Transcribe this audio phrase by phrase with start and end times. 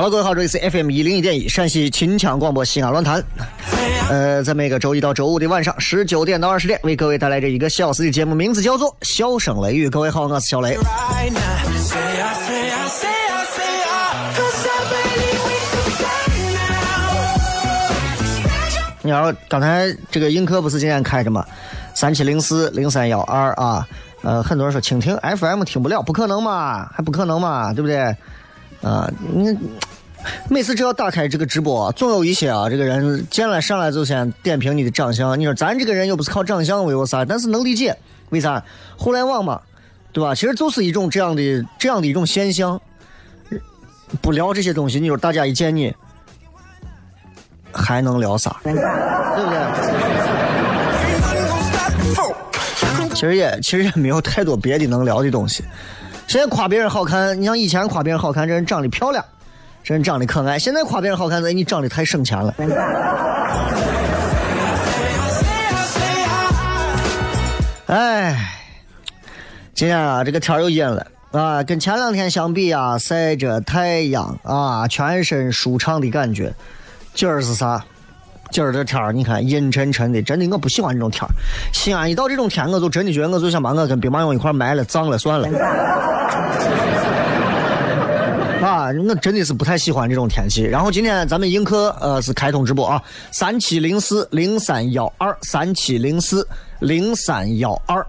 [0.00, 3.22] 好了，各位好，这里是 FM 一零一点一陕西秦腔广播西安论坛。
[4.08, 9.88] 呃，在每个周一到周五的晚上十九点到二十点，为各位带来这一个小时的节目，名字叫做《笑声雷雨》。
[9.90, 10.78] 各位好，我是小雷。
[19.02, 21.44] 你好，刚才这个映客不是今天开着吗？
[21.92, 23.86] 三七零四零三幺二啊，
[24.22, 28.16] 呃，很多人说蜻蜓 FM 听不了，不可能嘛，还不可能嘛，对不对？
[28.82, 29.56] 啊，你
[30.48, 35.38] 每次只要打开这个直播，总有一些啊，这个人进来上来就先点评你的长相。
[35.38, 37.96] 你说咱这个人又不是靠长相为我啥，但是能理解
[38.30, 38.62] 为啥？
[38.96, 39.60] 互联网嘛，
[40.12, 40.34] 对吧？
[40.34, 42.80] 其实就是一种这样的这样的一种现象。
[44.20, 45.94] 不聊这些东西，你说大家一见你。
[47.72, 48.56] 还能聊啥？
[48.64, 49.60] 对不对？
[53.14, 55.62] 其实也其实也没有太多别的能聊的东西。
[56.30, 59.24] 现在夸别人好看，你像以前夸别人好看，这人长得漂亮，
[59.82, 60.56] 这人长得可爱。
[60.56, 62.54] 现在夸别人好看，这你长得太省钱了。
[67.86, 68.48] 哎，
[69.74, 76.54] 今天啊，这个天又阴了啊，跟前两天相比啊，晒着太阳啊，全身舒畅的感觉。
[77.12, 77.84] 今儿是啥？
[78.50, 81.30] 今儿这天儿，你看阴沉沉的，真的我不喜欢这种天儿。
[81.72, 85.48] 西安一到这种天，我就真的觉得我就想把我跟兵马俑一块埋了，葬了算了。
[88.60, 90.62] 啊，我真的是不太喜欢这种天气。
[90.62, 96.46] 然后今天咱们映客呃是开通直播啊，三七零四零三幺二三七零四
[96.80, 98.06] 零三幺二。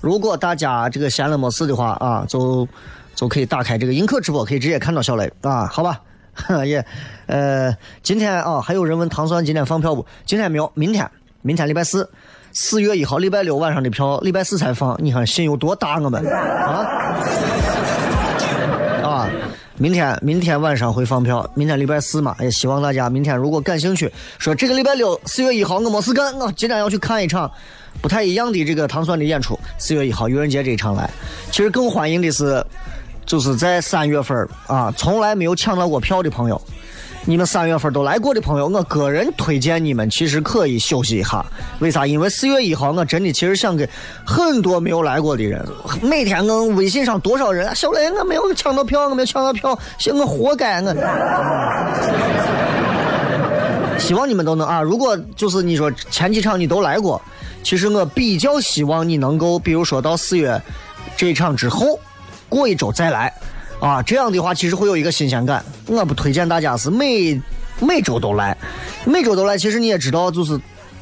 [0.00, 2.68] 如果大家这个闲了没事的话啊，就
[3.14, 6.00] 就可以打开这个映客直播，可以直接看到小雷啊，好吧？
[6.66, 6.84] 也，
[7.26, 10.04] 呃，今天啊，还有人问糖蒜今天放票不？
[10.26, 11.08] 今天没有，明天，
[11.42, 12.08] 明天礼拜四，
[12.52, 14.96] 四月一号礼拜六晚上的票，礼拜四才放。
[15.02, 16.86] 你看心有多大，我们啊
[19.04, 19.28] 啊！
[19.76, 27.50] 明天，明天晚上会放票，明天礼拜四嘛，也希望大家明天如果感兴趣，说这个礼拜六四月一号我没事干，我今天要去看一场
[28.00, 29.58] 不太一样的这个糖蒜的演出。
[29.78, 31.10] 四月一号愚人节这一场来，
[31.50, 32.64] 其实更欢迎的是。
[33.26, 36.60] 就是在三月份啊，从来没有抢到过票的朋友，
[37.24, 41.44] 你们三月份都来过的朋友，我个人推荐你们其实可以休息一下。
[41.78, 42.06] 为啥？
[42.06, 43.88] 因为四月一号，我真的其实想给
[44.26, 45.66] 很多没有来过的人，
[46.02, 49.78] 每天我微信上多少人，小雷我没有抢到票，我没有抢到票，
[50.12, 50.94] 我活该我。
[53.98, 54.82] 希望你们都能啊！
[54.82, 57.20] 如果就是你说前几场你都来过，
[57.62, 60.60] 其实我比较希望你能够，比如说到四月
[61.16, 61.98] 这一场之后。
[62.54, 63.32] 过一周再来，
[63.80, 65.64] 啊，这样的话其实会有一个新鲜感。
[65.86, 67.40] 我不推荐大家是每
[67.80, 68.56] 每周都来，
[69.04, 69.58] 每周都来。
[69.58, 70.58] 其实你也知道，就是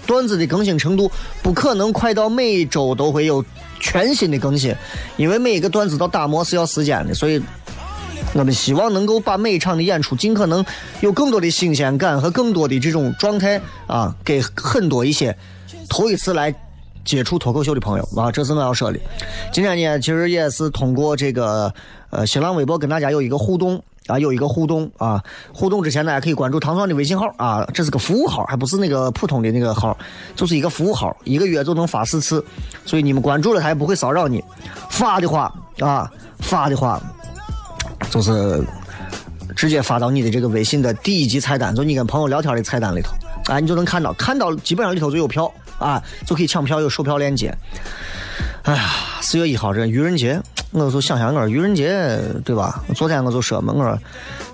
[0.07, 1.11] 段子的更新程度
[1.43, 3.45] 不可能快到每周都会有
[3.79, 4.75] 全新的更新，
[5.19, 7.15] 因为每一个段子到打磨是要时间的。
[7.15, 7.41] 所以，
[8.33, 10.65] 我们希望能够把每一场的演出尽可能
[11.01, 15.37] 有更多的新鲜感和更多的这种状态啊，给很多一些
[15.89, 16.55] 头一次来。
[17.05, 18.99] 接触脱口秀的朋友啊，这是我要说的。
[19.53, 21.73] 今天呢，其实也是通过这个
[22.11, 25.23] 呃新浪微博跟大家有一个互动啊，有一个互动啊，
[25.53, 29.97] 互动之前大家可以关注糖蒜的微信号啊，这是个服务号，还不是那个普通的那个号，
[30.35, 32.45] 就是一个服务号，一个月就能发四次，
[32.85, 34.43] 所以你们关注了他也不会骚扰你。
[34.91, 37.01] 发的话啊，发的话
[38.11, 38.63] 就是
[39.55, 43.13] 直接发到你的这个微信的第一级菜单，就你跟朋友聊天的菜单里头，
[43.53, 45.51] 啊，你就能看到，看到基本上里头就有票
[45.83, 47.55] 啊，就可以抢票，有售票链接。
[48.63, 48.91] 哎呀，
[49.21, 50.41] 四月一号这愚人节，
[50.71, 52.83] 我就想想我愚人节对吧？
[52.95, 53.99] 昨天我就说嘛，我说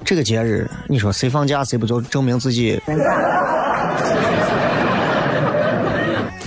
[0.05, 2.81] 这个节日，你说谁放假谁不就证明自己，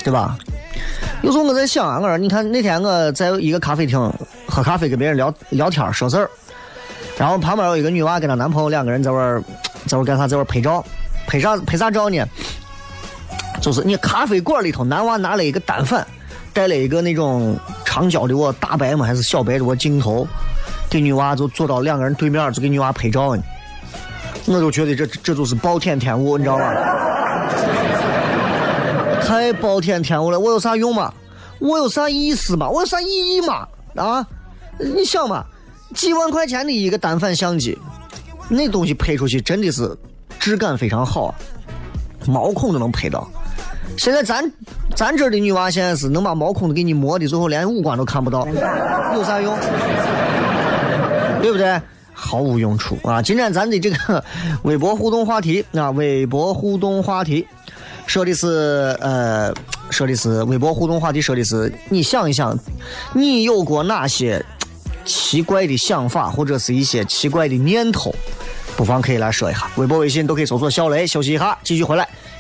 [0.04, 0.36] 对吧？
[1.22, 4.00] 有时候我在想啊，我说你看那天我在一个咖啡厅
[4.48, 6.28] 喝咖啡，跟别人聊聊天说事儿，
[7.16, 9.44] 然后旁边有一个女娃跟她男朋友两个人在玩儿，
[9.86, 10.28] 在玩儿干啥？
[10.28, 10.84] 在玩儿拍照，
[11.28, 12.26] 拍啥拍啥照呢？
[13.62, 16.06] 就是你咖啡馆里头，男娃拿了一个单反，
[16.52, 17.56] 带了一个那种
[17.86, 20.28] 长焦的我大白嘛还是小白的我镜头，
[20.90, 23.44] 给女娃就坐到两个人对面，就给女娃拍照呢。
[24.48, 26.74] 我就觉得这这就是暴殄天物，你知道吧？
[29.24, 30.40] 太暴殄天物了！
[30.40, 31.14] 我有啥用嘛？
[31.60, 32.68] 我有啥意思嘛？
[32.68, 33.68] 我有啥意义嘛？
[33.96, 34.26] 啊？
[34.80, 35.46] 你想嘛，
[35.94, 37.78] 几万块钱的一个单反相机，
[38.50, 39.96] 那东西拍出去真的是
[40.40, 41.36] 质感非常好啊，
[42.26, 43.30] 毛孔都能拍到。
[43.98, 44.52] 现在咱
[44.96, 48.48] 咱这儿的女娃现在是能把毛孔都给你磨的，最后连五官都看不到，
[49.16, 49.56] 有啥用？
[51.42, 51.80] 对不对？
[52.14, 53.20] 毫无用处啊！
[53.22, 54.24] 今天咱的这个
[54.62, 57.48] 微博互动话题啊，微博互动话题
[58.06, 59.52] 说的是呃，
[59.90, 62.56] 说的是微博互动话题说的是，你想一想，
[63.14, 64.44] 你有过哪些
[65.04, 68.14] 奇怪的想法或者是一些奇怪的念头？
[68.78, 71.06] 不妨可以来说一下，微博、微信都可以搜索“小雷”。
[71.08, 72.08] 休息一下，继续回来，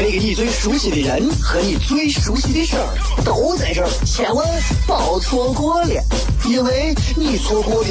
[0.00, 2.86] 那个你最熟悉的人和你最熟悉的事儿
[3.24, 4.46] 都在这儿，千万
[4.86, 6.00] 别错过了，
[6.48, 7.90] 因为你错过的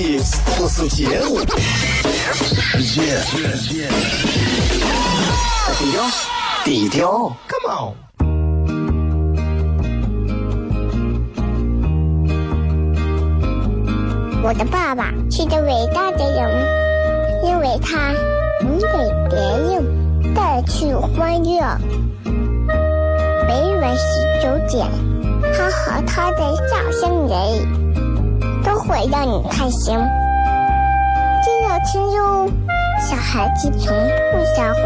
[0.56, 1.40] 不是节目，
[2.32, 3.90] 世界，
[5.78, 6.10] 低调，
[6.64, 7.94] 低调，Come on。
[14.44, 16.50] 我的爸爸是个伟大的人，
[17.44, 18.14] 因为他
[18.62, 18.88] 能给
[19.30, 19.38] 别
[19.76, 19.97] 人
[20.58, 21.62] 带去欢乐。
[22.26, 24.88] 每晚十九点，
[25.54, 27.38] 他和他的笑声人，
[28.64, 29.96] 都会让你开心。
[31.46, 32.50] 这要听哟，
[33.00, 33.96] 小孩子从
[34.32, 34.84] 不撒谎，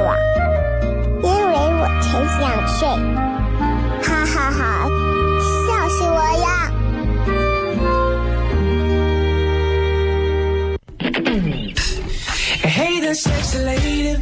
[1.24, 2.86] 因为我才两岁。
[4.04, 4.60] 哈哈哈，
[5.70, 6.70] 笑死我呀
[12.62, 14.20] ！Hey there, sexy lady.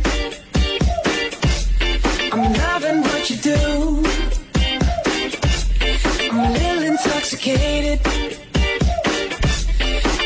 [3.30, 4.04] What you do.
[6.32, 8.00] I'm a little intoxicated.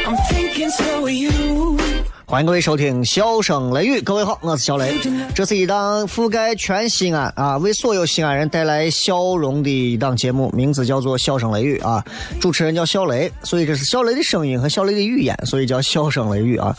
[0.05, 1.77] I'm thinking so are you.
[2.25, 4.95] 欢迎各位收听《笑声雷雨》，各位好，我是小雷。
[5.35, 12.03] 这是一档覆盖全西安啊，为所有西安人带来笑容的一档节目，名字叫做《笑声雷雨》啊。
[12.39, 16.75] 主持人叫小雷，所以这是小雷的声音和小雷的语言，所以叫笑声雷雨啊。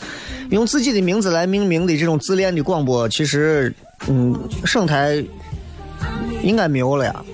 [0.49, 3.73] 用自己的名字来命名的这种自恋的广播，其实
[4.07, 5.23] 嗯，省台
[6.45, 7.13] 应该没有了呀。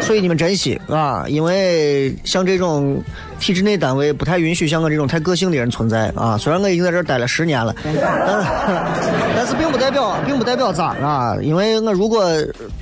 [0.00, 3.00] 所以你们珍惜啊，因为像这种
[3.38, 6.36] 体制内单位不太允许像我这种太个性的人存在啊。
[6.36, 7.94] 虽然我已经在这儿待了十年了，但
[9.36, 11.36] 但是并不代表并不代表咋啊。
[11.40, 12.28] 因为我如果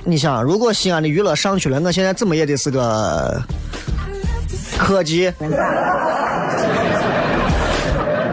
[0.03, 3.39] 你想，如果西安的娱乐上去了，我现在怎么也得是个
[4.79, 5.31] 科技。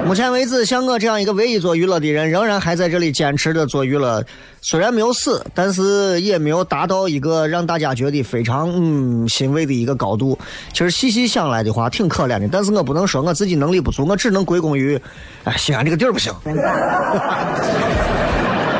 [0.06, 4.24] 目前为止，像我这样一个唯一做娱乐的人，仍然还在这里坚持着做娱乐。
[4.60, 10.38] 虽然没有死，但是也没有达到一个让大家觉得非常嗯欣慰的一个高度。
[10.72, 12.46] 其实细细想来的话，挺可怜的。
[12.52, 14.96] 但是我不能说我自己能力不足，我只能归功于，
[15.42, 16.32] 哎，西安这个地儿不行。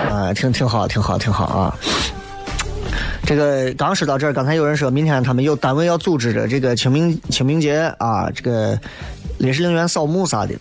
[0.08, 1.76] 啊，挺挺好，挺好，挺好啊。
[3.24, 8.78] 这个刚说到这儿，刚才有人说明天他们有单位要组织着这个清明清明节啊，这个
[9.38, 10.54] 烈士陵园扫墓啥的。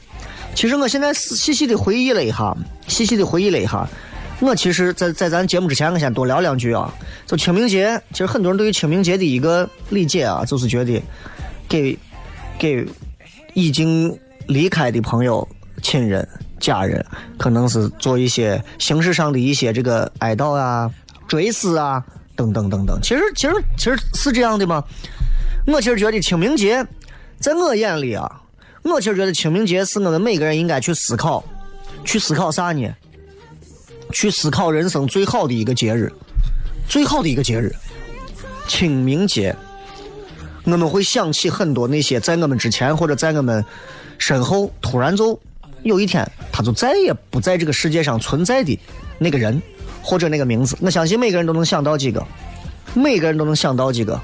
[0.55, 2.55] 其实我现在细细的回忆了一下，
[2.87, 3.85] 细细的回忆了一下，
[4.39, 6.91] 我其实在在咱节目之前，我先多聊两句啊。
[7.27, 11.03] 就清明节，其实很多人对于清明节的一个理解啊，就是觉得
[11.67, 11.97] 给
[12.57, 12.87] 给
[13.53, 15.47] 已经离开的朋友、
[15.81, 16.27] 亲人
[16.59, 17.05] 家人，
[17.37, 20.89] 可能是做一些形式上的一些这个哀悼啊、
[21.27, 22.01] 追思啊
[22.35, 22.97] 等等等等。
[23.01, 24.81] 其实其实其实是这样的吗？
[25.67, 26.85] 我其实觉得清明节，
[27.39, 28.41] 在我眼里啊，
[28.85, 31.43] 我其实觉得清明节是我们每个人应该去思考，
[32.03, 32.87] 去思考啥呢？
[34.13, 36.13] 去思考人生最好的一个节日，
[36.87, 37.75] 最好的一个节日，
[38.67, 39.55] 清明节。
[40.65, 43.63] 我们会想起很多那些在我们之前或者在我们
[44.17, 45.39] 身后突然就
[45.83, 48.79] 有一天他就再也不在这个世界上存在的
[49.19, 49.61] 那个人
[50.01, 50.77] 或者那个名字。
[50.79, 52.25] 我相信每个人都能想到几个，
[52.93, 54.19] 每个人都能想到几个，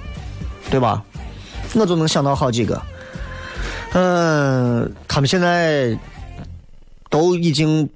[0.70, 1.04] 对吧？
[1.74, 2.80] 我就能想到好几个。
[3.94, 5.98] 嗯，他们现在
[7.10, 7.90] 都已经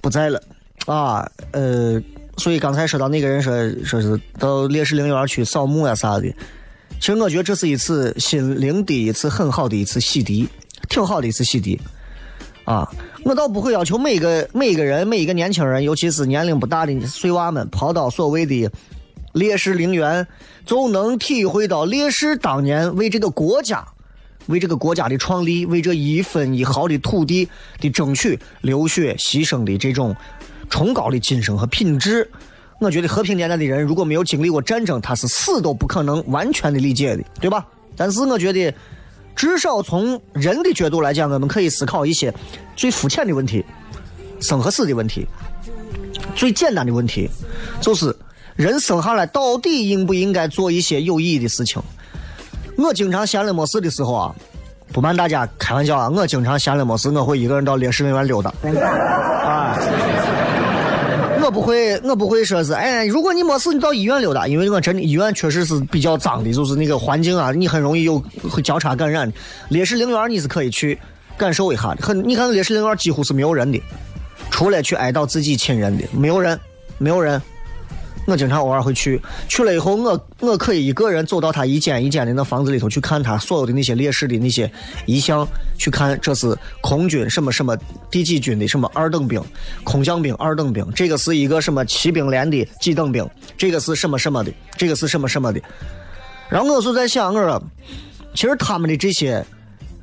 [0.00, 0.40] 不在了
[0.86, 1.28] 啊。
[1.52, 2.00] 呃，
[2.36, 3.52] 所以刚才说到那个人说
[3.84, 6.32] 说是到烈士陵园去扫墓呀啥的。
[7.00, 10.46] 其实我觉得这是一次心灵的一次很好的一次洗涤，
[10.88, 11.78] 挺好的一次洗涤。
[12.64, 12.88] 啊，
[13.24, 18.70] 我倒不会要求每个每个人每一个年轻人，尤其是年龄不大的碎娃们，跑到所谓的
[19.32, 20.26] 烈士陵园，
[20.64, 23.86] 就能体会到烈士当年为这个国家、
[24.46, 27.48] 为这个国家的创立、为这一分一毫的土地
[27.80, 30.14] 的争取流血牺牲的这种
[30.68, 32.30] 崇高的精神和品质。
[32.80, 37.66] 我觉得和平年代的人如果没有经历过战争，他是死都不可能完全的理解的，对吧？
[37.96, 38.74] 但是我觉得，
[39.36, 42.34] 至少从人的角度来讲，我们可以思考一些
[42.76, 43.64] 最肤浅的问题、
[44.40, 45.26] 生和死的问题。
[46.34, 47.30] 最简单的问题
[47.80, 48.14] 就是
[48.56, 51.80] 人生下来到底应不应该做一些有意义的事情？
[52.76, 54.34] 我经常闲了没事的时候啊，
[54.92, 58.52] 不瞒大家开玩笑啊，我经常闲了没事，我会一个人到烈士陵园溜达。
[59.44, 59.78] 啊。
[61.42, 68.18] 我不会，我不会说是，哎，如果你没事，你到医院溜达，因为我真的医院确实是比较脏的，就是那个环境啊，你很容易有
[68.50, 69.30] 会交叉感染。
[69.68, 70.98] 烈士陵园你是可以去
[71.36, 73.78] 感受一下的，很，你看烈士陵园几乎是没有人的，
[74.50, 76.58] 除了去哀悼自己亲人的，没有人，
[76.96, 77.40] 没有人。
[78.26, 84.70] 我经常偶尔会去，去了以后，我我可以一个人走到他一间一间的那房子里头去看他所有的那些烈士的那些
[85.04, 87.76] 遗像，去看这是空军什么什么
[88.10, 89.42] 第几军的什么二等兵，
[89.84, 93.28] 空降兵二等兵，这个是一个什么骑兵连的几等兵，
[93.58, 95.60] 这个是什么什么的，这个是什么什么的。
[96.48, 97.62] 然后我就在想，我说，
[98.34, 99.44] 其实他们的这些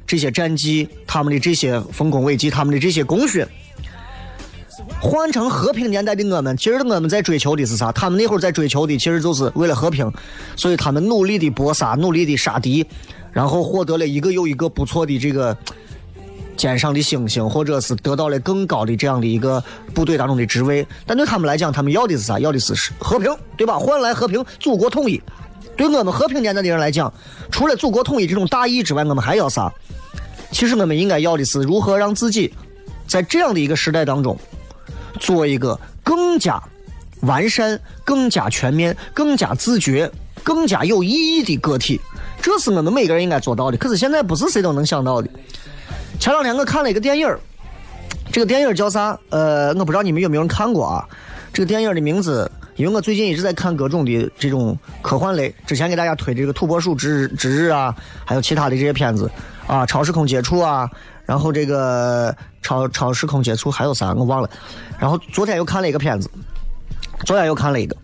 [0.05, 3.43] 这些战绩，他们的这些丰功伟绩，他们的这些功勋。
[5.01, 7.91] 换成和平年代的我们，其实我们在追求的是啥？
[7.91, 10.11] 他们那会儿在追求的，其实就是为了和平，
[10.55, 12.85] 所以他们努力的搏杀，努力的杀敌，
[13.31, 15.57] 然后获得了一个又一个不错的这个
[16.55, 20.85] 肩上的星星，或者是得到了更高的这样的一个部队当中的职位。
[21.05, 22.37] 但对他们来讲，他们要的是啥？
[22.39, 23.79] 要的是和平，对吧？
[23.79, 25.21] 换来和平，祖国统一。
[25.75, 27.11] 对我们和平年代的人来讲，
[27.49, 29.71] 除了祖国统一这种大义之外，我们还要啥？
[30.51, 32.53] 其实我们应该要的是如何让自己
[33.07, 34.37] 在这样的一个时代当中。
[35.21, 36.61] 做一个更加
[37.21, 40.11] 完善、更加全面、更加自觉、
[40.43, 42.01] 更加有意义的个体，
[42.41, 43.77] 这是我们每个人应该做到的。
[43.77, 45.29] 可是现在不是谁都能想到的。
[46.19, 47.27] 前两天我看了一个电影
[48.31, 49.17] 这个电影叫啥？
[49.29, 51.07] 呃，我不知道你们有没有人看过啊？
[51.53, 57.93] 这个电影的名字，因为我最近一直在看各种的这种科幻类，之前给大家推这个《土拨鼠之之日》啊，
[58.25, 59.29] 还有其他的这些片子
[59.67, 60.89] 啊，《超时空接触》啊。
[61.31, 64.49] 然后这个超超时空接触还有啥我忘了，
[64.99, 66.29] 然后昨天又看了一个片子，
[67.25, 67.95] 昨天又看了一个。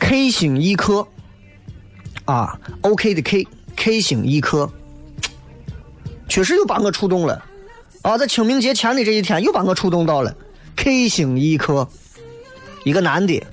[0.00, 1.06] K 星一刻
[2.24, 3.46] 啊，OK 的 K
[3.76, 4.72] K 星一刻，
[6.30, 7.44] 确实又把我触动了。
[8.00, 10.34] 啊，在清明节前的这一天又把我触动到了。
[10.76, 11.86] K 星一刻，
[12.84, 13.46] 一个男的，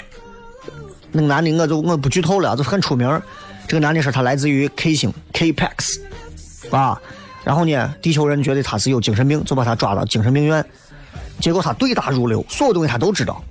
[1.12, 3.22] 那个男的我就我不剧透了，就很出名，
[3.68, 6.00] 这个男的说他来自于 K 星 K-PAX
[6.72, 7.02] 啊。
[7.46, 10.66] 然后呢，地球人觉得他是有精神病，就把他抓到精神病院。
[11.40, 13.42] 结果他对答如流，所有东西他都知道。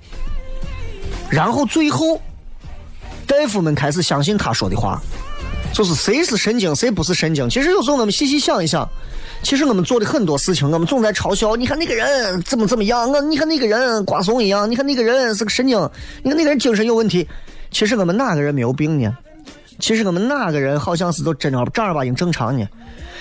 [1.29, 2.21] 然后最后，
[3.25, 5.01] 大夫们开始相信他说的话，
[5.73, 7.49] 就是谁是神经，谁不是神经。
[7.49, 8.85] 其实有时候我们细细想一想，
[9.43, 11.55] 其实我们做的很多事情，我们总在嘲笑。
[11.55, 15.79] 你看那个人怎么怎么样，我你看那个人瓜怂一样，你看那个人是个神经，
[16.21, 17.25] 你看那个人精神有问题。
[17.71, 19.15] 其实我们哪个人没有病呢？
[19.79, 22.67] 其实我们哪个人好像是都真正正儿八经正常呢？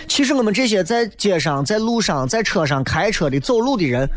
[0.07, 4.09] 其实我们这些在街上、在路上、在车上开车的、走路的人，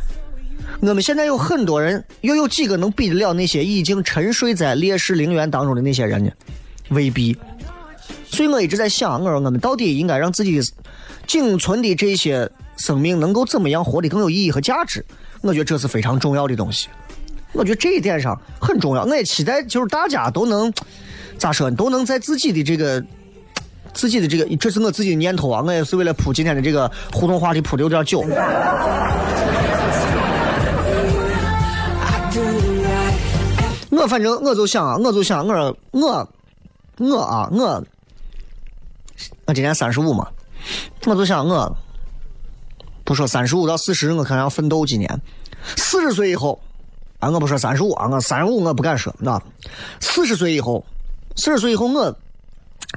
[0.82, 6.32] 我们现在有很多人，又有几个能比得了那些已经沉睡在烈士陵园当中的那些人呢？
[6.90, 7.36] 未必。
[8.30, 10.60] 所以我一直在想，我说我们到底应该让自己
[11.26, 15.04] 仅存的这些生命能够怎么样活得更有意义和价值？
[15.42, 16.90] 我觉得这是非常重要的东西。
[17.54, 19.04] 我觉得这一点上很重要。
[19.04, 20.72] 我也期待就是大家都能
[21.38, 23.04] 咋说，都能在自己的这个。
[23.98, 28.24] 自己的这个，这是我自己的念头啊，我也是为了铺今天的这个互动话题铺的有点久。
[33.90, 36.30] 我反正我就想啊，我就想我我
[37.00, 37.84] 我啊我，
[39.46, 40.28] 我今年三十五嘛，
[41.08, 41.76] 我就想我，
[43.04, 45.20] 不说三十五到四十，我可能要奋斗几年。
[45.76, 46.60] 四十岁以后，
[47.18, 49.42] 啊，我不说三十五啊，我三十五我不敢说，那
[50.00, 50.86] 四十岁以后，
[51.36, 52.16] 四十岁以后我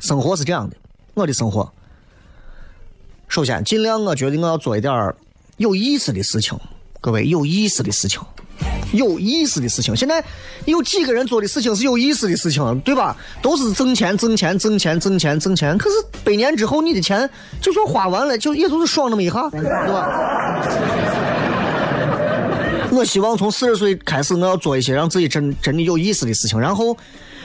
[0.02, 0.76] 生活是这样的，
[1.14, 1.71] 我的生活，
[3.29, 5.14] 首先尽量我觉得我要做一点儿
[5.57, 6.59] 有意思的事情，
[7.00, 8.21] 各位有意思的事情。
[8.93, 10.23] 有意思的事情，现在
[10.64, 13.17] 有几个人做的事情是有意思的事情，对吧？
[13.40, 15.79] 都是挣钱、挣钱、挣钱、挣钱、挣钱。
[15.79, 20.09] 可是百年之后，你的钱就算花完了，就也就是爽那么一下，对吧？
[22.90, 26.97] 我希望从四十岁开始，我要做一些让自己真真的有意思的事情，然后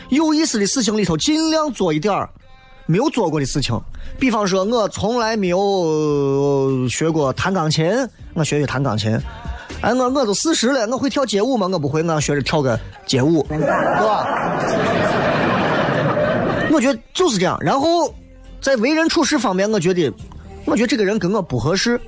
[0.09, 2.27] 有意思的事情里头尽量做一点儿
[2.85, 3.79] 没有做过的事情。
[4.19, 7.85] 比方说，我从来没有学过弹钢琴，
[8.33, 9.19] 我学学弹钢琴。
[9.81, 11.67] 哎，我我都四十了，我会跳街舞吗？
[11.71, 14.25] 我不会，我要学着跳个街舞，对吧？
[16.71, 17.57] 我觉得就是这样。
[17.61, 18.13] 然后
[18.61, 20.11] 在为人处事方面，我觉得，
[20.65, 21.99] 我觉得这个人跟我不合适，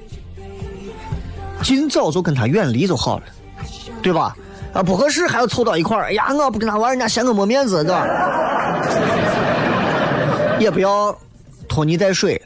[1.61, 3.23] 尽早就跟他远离就好了，
[4.01, 4.35] 对吧？
[4.73, 8.05] 啊，不合适还要凑到一块儿，哎呀，我不跟他玩，人家嫌我没面子，对吧？
[10.59, 11.17] 也不要
[11.67, 12.41] 拖泥带水，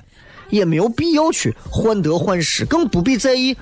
[0.50, 3.56] 也没有必要去患得患失，更不必在意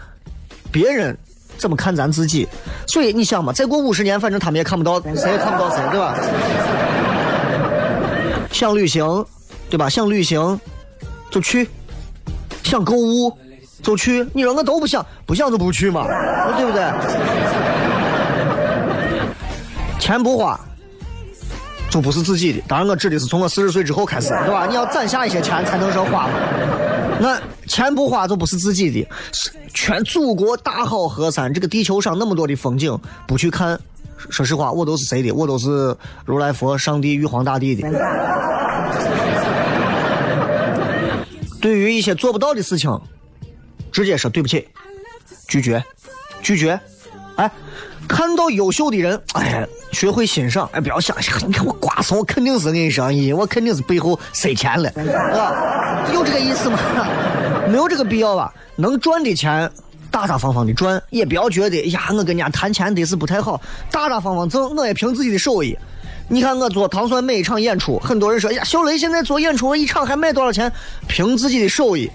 [0.71, 1.17] 别人。
[1.57, 2.47] 怎么看咱自己？
[2.87, 6.15] 所以你想嘛，再过五十年，反正他们也看不到，谁也看不到谁，对吧？
[8.49, 9.25] 想旅行，
[9.69, 9.89] 对吧？
[9.89, 10.57] 想旅行
[11.29, 11.69] 就去，
[12.63, 13.37] 想购物
[13.83, 14.25] 就去。
[14.31, 16.07] 你说我都不想，不想就不去嘛，
[16.55, 16.81] 对不对？
[19.99, 20.57] 钱不花
[21.89, 22.61] 就不是自己的。
[22.67, 24.65] 当然，我指的是从我四十岁之后开始，对吧？
[24.67, 26.29] 你要攒下一些钱才能说花。
[27.19, 29.07] 那钱不花就不是自己的。
[29.73, 33.79] 全祖国大好河山，这个地球上那么多的风景，不去看，
[34.29, 35.31] 说实话，我都是谁的？
[35.31, 37.87] 我都是如来佛、上帝、玉皇大帝的。
[41.61, 42.99] 对于一些做不到的事情，
[43.91, 44.67] 直接说对不起，
[45.47, 45.83] 拒绝，
[46.41, 46.79] 拒绝。
[47.35, 47.51] 哎，
[48.09, 50.67] 看到优秀的人，哎，学会欣赏。
[50.73, 51.15] 哎，不要想，
[51.47, 53.05] 你看我瓜怂，我肯定是跟你说，
[53.37, 54.89] 我肯定是背后塞钱了，
[55.37, 56.79] 啊，有这个意思吗？
[57.69, 58.51] 没有这个必要吧？
[58.75, 59.71] 能赚的钱，
[60.09, 65.77] 大大方方的赚，也不要觉得呀，我跟人家谈钱得是不太好，大大方方挣，我也凭自己的手艺。
[66.27, 70.71] 你看我做糖蒜每一场演出，很多人说呀，小雷现在做演出一场还卖多少钱？
[71.07, 72.09] 凭自己的手艺，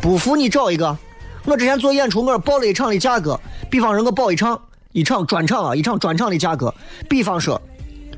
[0.00, 0.96] 不服你找一个。
[1.44, 4.60] 我之前做演出，我报了一场的价格，比方说我报一场，
[4.92, 6.74] 一场专场啊，一场专场的价格，
[7.08, 7.60] 比方说，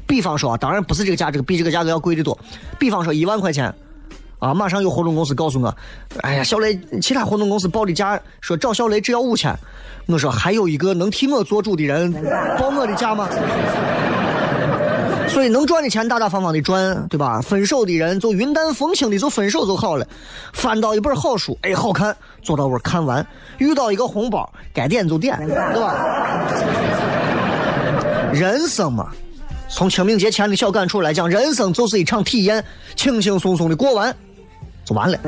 [0.06, 2.38] 比方说啊，当然不是这个价，这个比这个价格要贵得多。
[2.78, 3.72] 比方说一万块钱。
[4.38, 4.52] 啊！
[4.52, 5.72] 马上有活动公司告诉我，
[6.22, 9.56] 哎呀，小雷，其他活动公司报的价说找小雷只要五千。
[10.06, 12.12] 我说还有一个能替我做主的人
[12.58, 13.28] 报我的价吗？
[15.32, 17.40] 所以能赚的钱大大方方的赚，对吧？
[17.40, 20.06] 分手的人就云淡风轻的就分手就好了。
[20.52, 23.26] 翻到一本好书，哎，好看，坐到屋看完。
[23.56, 25.94] 遇到一个红包，该点就点，对吧？
[28.32, 29.08] 人生嘛，
[29.70, 32.62] 从清明节前的小感触来讲，人生就是一场体验，
[32.94, 34.14] 轻轻松松的过完。
[34.84, 35.18] 就完了。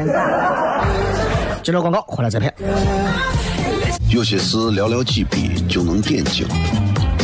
[1.62, 2.52] 接着广告，回来再片。
[4.10, 6.46] 有些事寥寥几笔就能点睛，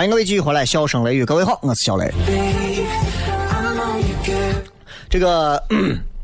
[0.00, 2.10] 欢迎各位继续回来，笑声雷雨，各位好，我是小雷。
[5.10, 5.62] 这个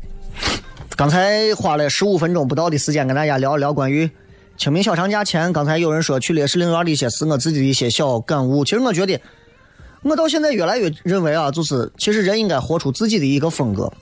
[0.97, 4.09] 刚才花了十五分钟不到的时间跟大家聊一聊关于
[4.57, 8.65] 清明小长假前，刚才有人说去烈士陵园的一些是我自己的一些小感悟。
[8.65, 9.21] 其实我觉得，
[10.01, 13.93] 我到现在越来越认为啊，就是其实人应该活出自己的一个风格，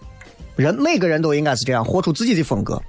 [0.55, 2.81] 人每个人都应该是这样活出自己的风格。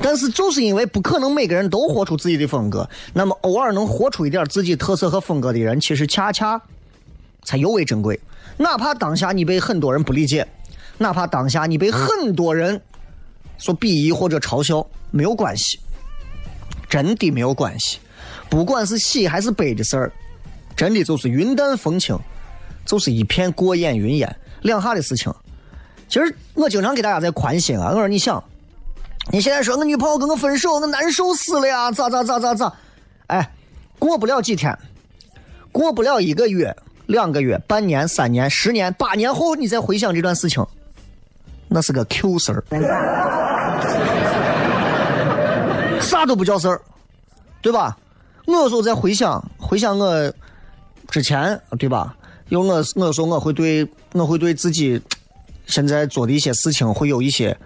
[0.00, 6.60] 但是就是因为不可能每个人都活出自己的风格，那么偶尔能活出一点自己特色和风格的人，其实恰恰
[7.42, 8.18] 才尤为珍贵。
[8.56, 10.46] 哪怕当下你被很多人不理解，
[10.98, 12.80] 哪怕当下你被很多人
[13.58, 15.78] 所鄙夷或者嘲笑，没有关系，
[16.88, 17.98] 真的没有关系。
[18.48, 20.12] 不管是喜还是悲的事儿，
[20.76, 22.16] 真的就是云淡风轻，
[22.84, 25.32] 就是一片过眼云烟，两下的事情。
[26.08, 28.42] 其实我经常给大家在宽心啊，我说你想，
[29.30, 32.72] 你现在说我女朋友跟我分手，我难受死了呀，咋咋咋咋咋，
[33.26, 33.50] 哎，
[33.98, 34.76] 过不了几天，
[35.72, 40.64] 过不了一个月、两个月、半年、三年、十年、八年后，你再回想这段事情，
[41.68, 42.62] 那是个 Q 事儿，
[46.00, 46.80] 啥都不叫事儿，
[47.62, 47.96] 对吧？
[48.46, 50.32] 我有时候在回想，回想我
[51.08, 52.14] 之前，对吧？
[52.50, 55.00] 有我，我有时候我会对，我会对自己
[55.66, 57.56] 现在做的一些事情会有一些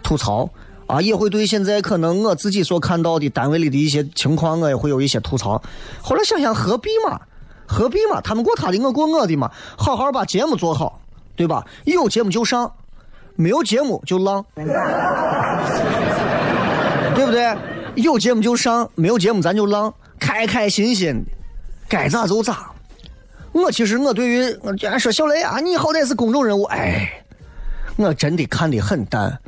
[0.00, 0.48] 吐槽
[0.88, 5.62] 啊，也会对现在可能我自己所看到的单位里的一些情况，我也会有一些吐槽。
[6.02, 7.20] 后来想想，何必嘛？
[7.66, 8.20] 何必嘛？
[8.22, 9.50] 他们过他的，我过我的嘛。
[9.76, 10.98] 好好把节目做好，
[11.36, 11.62] 对吧？
[11.84, 12.72] 有节目就上，
[13.36, 14.42] 没有节目就浪，
[17.14, 17.54] 对不对？
[17.96, 21.22] 有节目就上，没有节目咱就浪，开开心心，
[21.86, 22.70] 该咋就咋。
[23.52, 27.24] 我其实我对于我居然说小雷啊，你好歹是公众人物，哎，
[27.96, 29.38] 我真的看得很淡。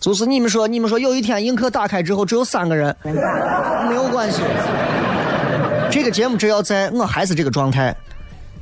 [0.00, 4.40] 就是你们说，你们说有一天映客打开之后只有三个人，没有关系。
[5.90, 7.94] 这个节目只要在我还是这个状态，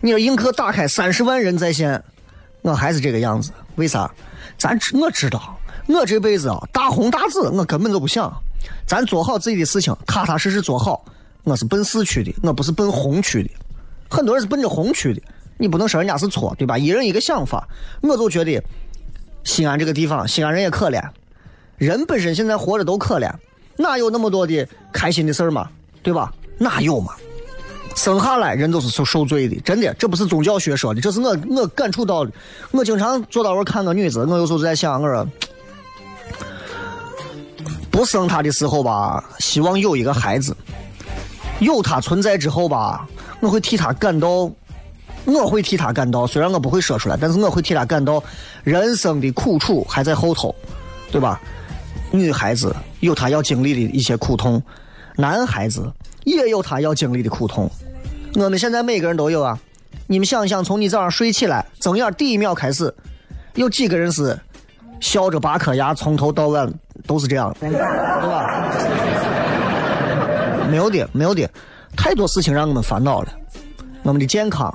[0.01, 2.03] 你说映客打开三十万人在线，
[2.63, 3.53] 我还是这个样子。
[3.75, 4.11] 为啥？
[4.57, 8.33] 咱知我知道，我这辈子啊大红大紫我根本都不想。
[8.87, 11.05] 咱做好自己的事情，踏踏实实做好。
[11.45, 13.51] 我是奔四区的，我不是奔红区的。
[14.09, 15.21] 很多人是奔着红区的，
[15.59, 16.79] 你不能说人家是错，对吧？
[16.79, 17.69] 一人一个想法。
[18.01, 18.63] 我就觉得
[19.45, 21.03] 西安这个地方，西安人也可怜，
[21.79, 23.31] 人本身现在活着都可怜，
[23.77, 25.69] 哪有那么多的开心的事儿嘛，
[26.03, 26.33] 对吧？
[26.59, 27.13] 哪有嘛？
[27.95, 32.31] 生下来人都是受受罪的，真的，这不是宗教学说的，这是我我感触到的。
[32.71, 35.27] 我经常坐到我看个女子，我有时候在想，我说
[37.91, 40.53] 不生她的时候吧，希望有一个孩子；
[41.61, 43.07] 有她存在之后吧，
[43.41, 44.51] 我会替她感到，
[45.25, 48.23] 我会替她感到，虽然我不会说出来，但是我会替她感到
[48.63, 50.55] 人生的苦楚还在后头，
[51.11, 51.41] 对吧？
[52.11, 54.63] 女孩子有她要经历的一些苦痛，
[55.17, 55.93] 男孩子
[56.25, 57.71] 也有他要经历的苦痛。
[58.35, 59.59] 我们现在每个人都有啊。
[60.07, 62.95] 你们想一想，从你早上睡起来睁眼第一秒开始，
[63.55, 64.39] 有几个人是
[65.01, 66.73] 笑着拔颗牙，从头到尾
[67.07, 68.71] 都是这样，对吧？
[70.71, 71.49] 没有的，没有的，
[71.97, 73.33] 太多事情让我们烦恼了。
[74.03, 74.73] 我们的健康，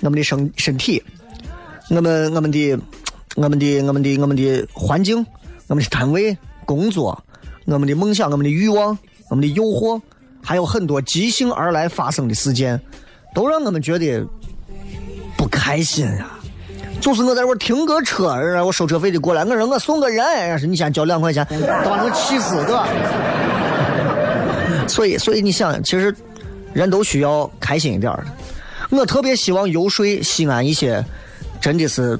[0.00, 1.02] 我们的身身体，
[1.88, 2.78] 我们我们的
[3.36, 5.24] 我们的我们的我们的环境，
[5.66, 7.22] 我们的单位工作，
[7.64, 8.98] 我们的梦想，我们的欲望，
[9.30, 10.00] 我们的诱惑，
[10.42, 12.80] 还有很多即兴而来发生的事件，
[13.34, 14.26] 都让我们觉得
[15.36, 16.38] 不开心啊。
[17.00, 22.88] 就是我在这儿停个车，让我收车费的过来，我说我送个人，要是你先交两块钱，都把我气死，对吧？
[24.88, 26.14] 所以，所以你想，其实
[26.72, 28.96] 人都需要开心一点儿的。
[28.96, 31.04] 我特别希望游说西安一些
[31.60, 32.18] 真的是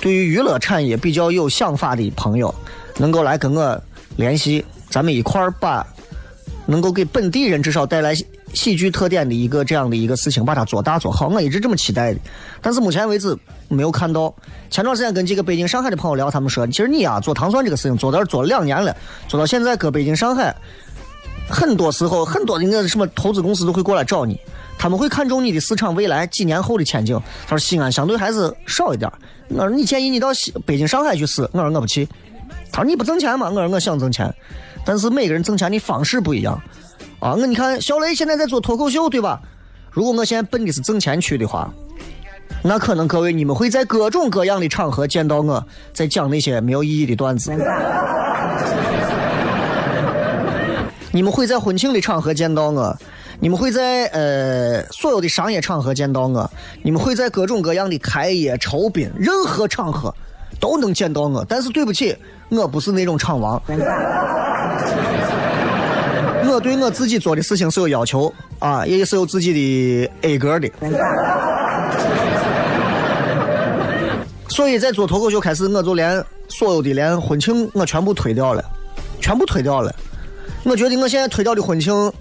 [0.00, 2.54] 对于娱乐产业比较有想法的朋友，
[2.96, 3.80] 能够来跟我
[4.16, 5.86] 联系，咱们一块儿把
[6.66, 8.14] 能够给本地人至少带来
[8.54, 11.28] 喜剧特点的一个这样的一个事情，把它做大做好。
[11.28, 12.20] 我一直这么期待的，
[12.62, 13.36] 但是目前为止
[13.68, 14.34] 没有看到。
[14.70, 18.96] 前段时间跟几个北京、上海的朋友聊，他们说，其实你啊、做糖蒜这个事情做到做了两年了，
[19.28, 20.54] 做到现在搁北京、上海，
[21.48, 24.40] 很多时候很多的那什么投资公司都会过来找你，
[24.78, 27.20] 他们会看中你的市场未来几年后的前景。
[27.46, 29.18] 他说西安相对还是少一点儿，
[29.50, 32.08] 我说你建议你到西北京、上海去试，我说我不去。
[32.72, 33.50] 他说你不挣钱吗？
[33.50, 34.32] 我说我想挣钱，
[34.84, 36.60] 但是每个人挣钱的方式不一样
[37.18, 37.34] 啊。
[37.34, 39.40] 我你看小雷现在在做脱口秀，对吧？
[39.90, 41.68] 如果我现在奔的是挣钱去的话，
[42.62, 47.52] 那可能各位你们会在各种各样的场合见到我在讲那些没有意义的段子。
[51.12, 52.96] 你们会在婚庆的场合见到我，
[53.42, 56.50] 你们会在呃所有的商业场合见到我，
[56.82, 60.14] 你们会在各种各样的开业酬宾，任何场合
[60.60, 61.42] 都能见到我。
[61.48, 62.14] 但是对不起，
[62.50, 63.60] 我不是那种场王。
[66.52, 70.68] 我对我自己做的事情是有要求啊，也是有自己的 A 格的。
[74.48, 78.62] 所以在做脱口秀开始，我就连所有的连婚庆我全部推掉了，
[79.18, 79.94] 全部推掉了。
[80.64, 82.12] 我觉得我现在推掉的婚庆，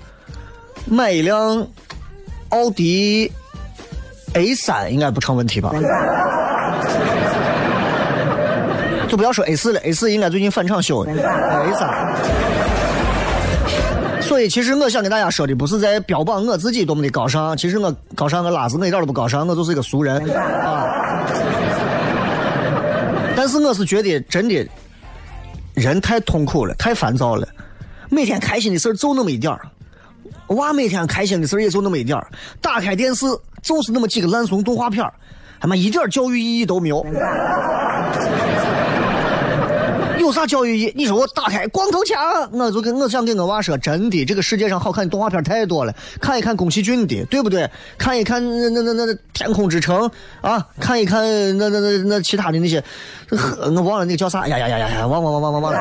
[0.85, 1.67] 买一辆
[2.49, 3.31] 奥迪
[4.33, 5.71] A 三应该不成问题吧？
[9.07, 11.89] 就不要说 A 四了，A 四应该最近返厂修的 A 三。
[14.21, 17.57] 所以，其实我想跟大家说的，不是在标榜我自己多么的高尚。
[17.57, 20.85] 其实我高尚个拉子，我一点都不高尚，我就是一个俗人啊。
[23.35, 24.67] 但是我是觉得，真的，
[25.73, 27.47] 人太痛苦了，太烦躁了。
[28.09, 29.61] 每天开心的事就那么一点儿，
[30.49, 32.19] 娃每天开心的事儿也就那么一点。
[32.62, 33.25] 打开电视
[33.62, 35.13] 就是那么几个烂怂动画片儿，
[35.59, 37.05] 他妈一点教育意义都没有。
[40.19, 40.93] 有啥教育意义？
[40.95, 42.19] 你说我打开光头强，
[42.51, 47.67] 我就跟我想跟我娃说，真的，这个世界上好看的动画片太多了，看一看宫崎骏的，对不对？
[47.97, 51.23] 看一看那那那那天空之城啊，看一看
[51.57, 52.83] 那那那那其他的那些，
[53.31, 54.47] 我忘了那个叫啥？
[54.47, 55.79] 呀呀呀呀呀，忘忘忘忘忘了，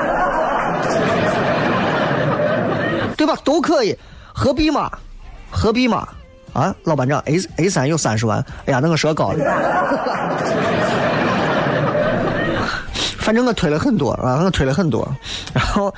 [3.17, 3.37] 对吧？
[3.45, 3.95] 都可以，
[4.39, 4.89] 何必嘛？
[5.51, 6.07] 何必嘛？
[6.53, 9.45] 啊，老班长，A A 三有三十万，哎呀，那个说高了。
[13.19, 15.13] 反正我推了很多啊，我推了很多，
[15.53, 15.93] 然后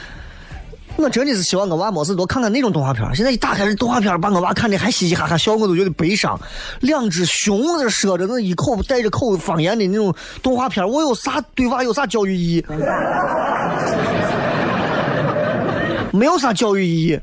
[0.96, 3.14] 我真的是希望我娃没事多看看那种动画片。
[3.14, 6.40] 现在一打开这动画片，把我娃看的还嘻嘻哈哈笑，我都觉得悲伤。
[6.80, 12.64] 两只熊在说着那一口带着口方言的那种动画片，我有啥对娃有啥教育意义？
[16.10, 17.20] 没有啥教育意义。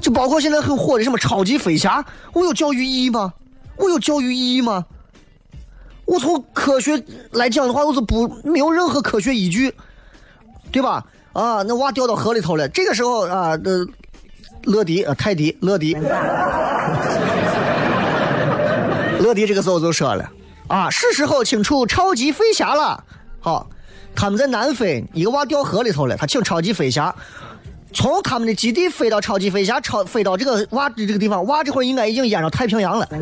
[0.00, 3.32] 就包括现在很火的什么超级飞侠，我有教育意义吗？
[3.76, 4.84] 我有教育意义吗？
[6.04, 9.74] 我从科学来讲的话，我是不没有任何科学依据，
[10.72, 11.04] 对吧？
[11.32, 13.86] 啊，那娃掉到河里头了，这个时候啊，呃，
[14.62, 15.94] 乐迪呃泰迪乐迪，
[19.20, 20.28] 乐迪这个时候就说了
[20.66, 23.04] 啊，是时候清除超级飞侠了。
[23.40, 23.68] 好，
[24.16, 27.14] 他们在南非，一个娃掉河里头了，他请超级飞侠
[27.92, 33.08] 从他们的基地飞到超级飞侠超飞到这个娃的这个地方，娃这会儿应该已经淹到太平洋了。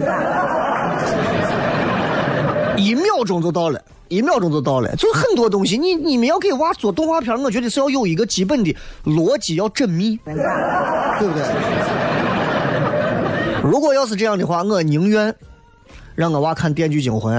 [2.77, 4.95] 一秒钟就到了，一秒钟就到了。
[4.97, 10.35] 就很多东西，你你们要给娃做动画片，我觉得是要有一个基本的逻辑要缜密， 对
[11.27, 11.43] 不对？
[13.63, 15.35] 如果要是这样的话，我宁愿
[16.15, 17.35] 让我娃看《电锯惊魂》，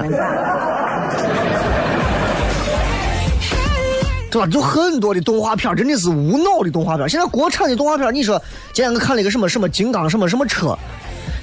[4.29, 4.47] 对吧？
[4.47, 7.07] 就很多的动画片真的是无脑的动画片。
[7.09, 8.41] 现在国产的动画片，你说
[8.73, 10.77] 今天我看了一个什么什么金刚什么什么车，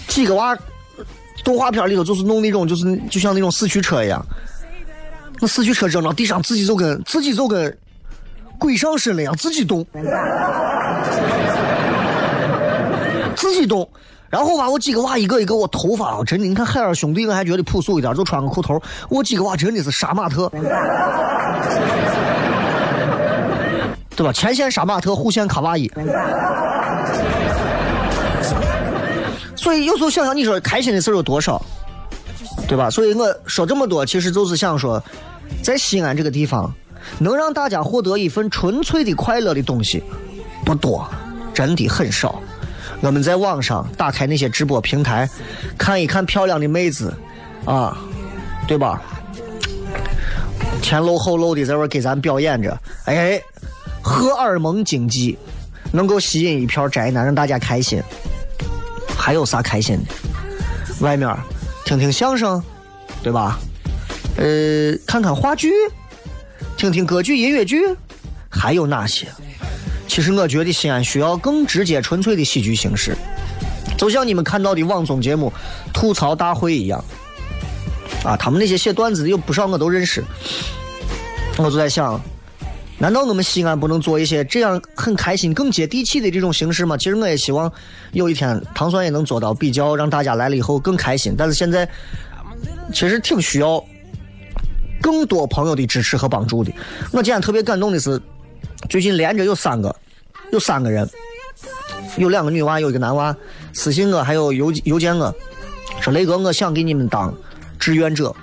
[0.09, 0.57] 几个娃。
[1.43, 4.25] 动画片里头就是弄那种，就是就像那种四驱车一样，
[5.41, 7.77] 那四驱车扔到地上，自己就跟自己就跟
[8.59, 9.85] 鬼上身了一样，自己动，
[13.37, 13.87] 自己动。
[14.31, 18.81] 然后吧，我几个娃一个一个我头发，真的，你看海尔兄弟，我还觉得朴素一点，就穿个裤头。
[19.11, 20.51] 我几个娃真的是杀马特，
[24.17, 24.33] 对吧？
[24.33, 25.91] 前线杀马特，后线卡哇伊。
[29.57, 31.61] 所以有时候想想，你说开心的事有多少，
[32.69, 32.91] 对吧？
[32.91, 35.03] 所以我说这么多，其实就是想说，
[35.63, 36.73] 在西安这个地方，
[37.19, 40.03] 能让大家获得一份纯粹的快乐的东西
[40.65, 41.09] 不多，
[41.53, 42.41] 真的很少。
[43.01, 45.29] 我们在网上打开那些直播平台，
[45.77, 47.13] 看一看漂亮的妹子，
[47.65, 47.97] 啊，
[48.69, 49.03] 对吧？
[50.83, 53.41] 前露后露的在这给咱表演着，哎，
[54.05, 55.37] 荷尔蒙经济
[55.91, 58.03] 能够吸引一票宅男，让大家开心。
[59.17, 60.15] 还有啥开心的？
[61.01, 61.35] 外面
[61.87, 62.63] 听听相声，
[63.23, 63.59] 对吧？
[64.37, 65.73] 呃，看看话剧，
[66.77, 67.83] 听听歌剧、音乐剧，
[68.51, 69.27] 还有哪些？
[70.07, 73.17] 其实我觉得西安需要更直接、纯粹的喜剧形式，
[73.97, 75.51] 就像你们看到的网综节目
[75.93, 77.03] 《吐槽大会》一样。
[78.23, 80.23] 啊，他们那些写段子的有不少我都认识，
[81.57, 82.21] 我就在想。
[83.05, 86.97] 难道我们西安不能做一些这样很开心、更接地气的这种形式吗？
[86.97, 87.71] 其实我也希望
[88.13, 91.35] 有一天糖蒜也能做到比较，让大家来了以后更开心。
[91.37, 91.87] 但是现在
[92.95, 93.85] 其实挺需要
[95.03, 96.73] 更多朋友的支持和帮助的。
[97.13, 98.19] 我今天特别感动的是，
[98.89, 99.95] 最近连着有三个，
[100.51, 101.07] 有三个人，
[102.17, 103.37] 有两个女娃，有一个男娃，
[103.75, 105.31] 私信我，还有邮邮件我，
[106.01, 107.35] 说雷哥，我想给你们当
[107.79, 108.35] 志愿者。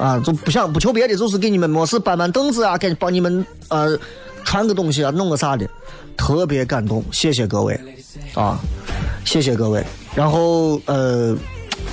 [0.00, 3.98] 啊，就不想不求别的，就是给你们没事搬搬凳子啊，给帮你们呃
[4.44, 5.68] 传个东西啊，弄个啥的，
[6.16, 7.78] 特别感动，谢谢各位
[8.34, 8.58] 啊！
[9.26, 9.84] 谢谢各位。
[10.14, 11.36] 然后呃，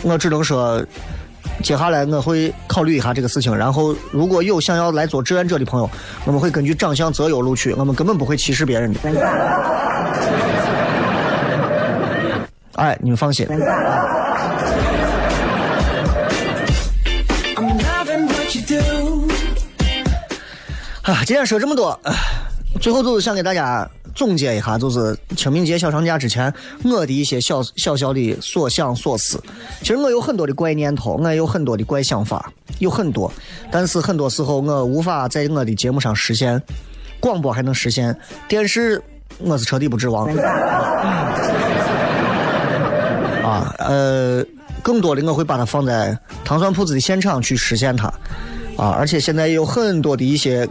[0.04, 0.82] 我只能说，
[1.62, 3.54] 接下来我会考虑一下这个事情。
[3.56, 5.90] 然后如果有想要来做志愿者的朋友，
[6.24, 9.00] 我们会根据长相择优录取，我们根本不会歧视别人的。
[12.76, 13.46] 哎，你们放心。
[21.08, 22.14] 啊，今天说这么多，唉
[22.82, 29.42] 最后就是想给大家总结一下，就是清明节小长假之前我的一些小小小的所想所思。
[29.80, 33.32] 其实我有很多的怪念头，我也有很多的怪想法，有很多，
[33.72, 36.62] 但是很多时候我无法在我的节目上实现，
[37.22, 38.14] 广播还能实现，
[38.50, 39.02] 电视
[39.38, 40.28] 我是彻底不指望。
[43.46, 44.44] 啊，呃，
[44.84, 48.08] 更多的我会把它放在糖蒜铺子的现场去实现它，
[48.76, 50.68] 啊，而且现在也有很多的一些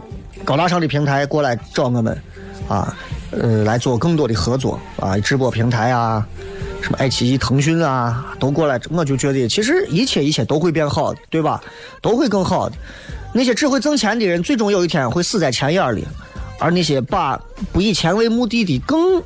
[0.47, 2.17] 高大上的平台过来找我们，
[2.69, 2.95] 啊，
[3.31, 6.25] 呃，来做更多的合作啊，直播平台啊，
[6.81, 11.61] 什么爱奇艺、腾讯啊，都过来，我就觉得其实一切一切都会变好的，对吧？
[12.01, 12.77] 都会更好的。
[13.33, 16.07] 那些只会挣钱的人，最终有一天会死在钱眼里，
[16.59, 17.37] 而那些把
[17.73, 19.21] 不以钱为目的的更。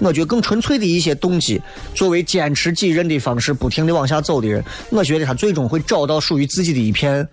[0.00, 1.62] 我觉得更纯粹的一些动机，
[1.94, 7.24] 作为坚持己任的方式，不停的往下走的人，我觉得他最终会找到属于自己的一片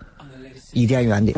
[0.73, 1.33] 伊甸园的。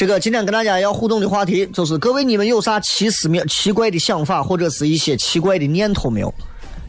[0.00, 6.34] 这个今天跟大家要互动的话题就是：各位你们有啥奇思妙奇怪的想法，或者是一些奇怪的念头没有？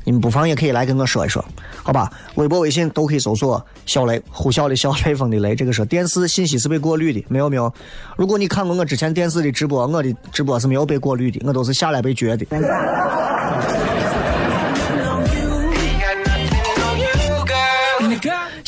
[0.06, 1.44] 你们不妨也可以来跟我说一说，
[1.84, 2.10] 好吧？
[2.36, 5.54] 微博、微信都可以搜索“小雷”，呼啸的小，雷锋的雷。
[5.54, 7.70] 这个是电视信息是被过滤的，没有没有。
[8.16, 12.46] 如果你看过我之前电视的直播，我的直播是没有被过滤的，我都是下来被撅的。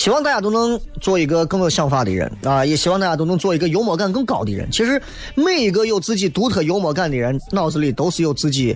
[0.04, 4.70] 希望大家都能做一个更有想法的人啊，也希望大家都能做一个幽默感更高的人。
[4.70, 5.02] 其实
[5.34, 8.76] 每一个有自己独特幽默感的人，脑子里都是有自己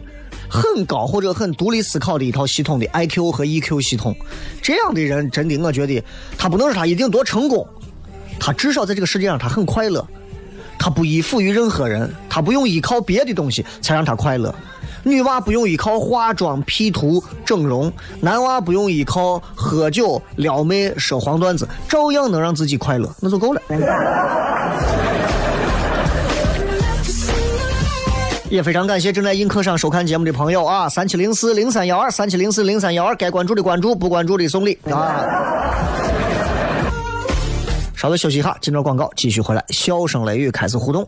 [0.50, 4.16] 很高或者很独立思考的一套系统的 IQ 和 EQ 系统。
[4.62, 6.02] 这样的人，真的我觉得
[6.38, 7.68] 他不能说他一定多成功，
[8.40, 10.08] 他至少在这个世界上他很快乐，
[10.80, 14.56] 他不依附于任何人，他不用依靠别的东西才让他快乐。
[15.08, 23.62] 女娃不用依靠化妆、P 图、整容，男娃不用依靠喝酒、撩妹、说黄段子，照样能让自己快乐，那就够了。
[28.50, 35.26] 也非常感谢正在映客上收看节目的朋友啊，三七零四零三幺二，三七零四零三幺二，该关注的关注，不关注的送礼啊。
[37.96, 41.08] 稍微休息一下，进段广告，继续回来，笑声雷雨开始互动。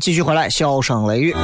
[0.00, 1.36] 继续回来，笑声雷雨。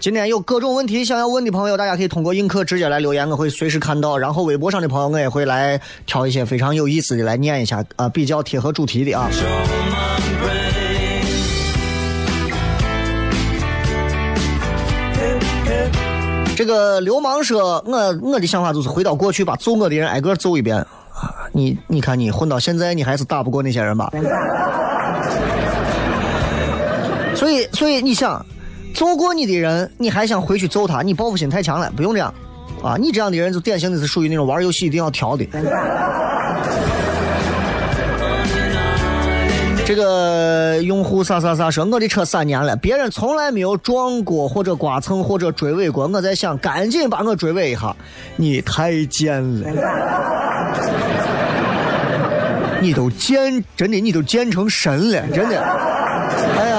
[0.00, 4.18] 今天有各种问题想要问的朋友，大家可以通过映客直接来留言，我会随时看到。
[4.18, 9.30] 然后微博上的朋友，我也会来挑一些非常有意思的来念一下，啊、比较贴合主题的啊。
[16.56, 20.84] 这个流氓说，我我的想法就是回到过去，把揍我的人挨个揍一遍。
[21.52, 24.10] 你你看你混到现在，你还是打不过那些人吧？
[27.40, 28.44] 所以所以你想，
[28.94, 32.34] 揍过你的人，你还想回去揍他，你报复心太强了，不用这样。
[32.82, 35.46] 啊，你这样的人就典型的是属于那种玩游戏一定要调的。
[39.86, 46.06] 这个用户啥啥啥说，我的车三年了，别人从来没有撞过或者刮蹭或者追尾过。
[46.06, 47.96] 我在想，赶紧把我追尾一下。
[48.36, 49.70] 你太贱了，
[52.82, 55.58] 你都贱，真的你都贱成神了，真的。
[56.56, 56.69] 哎，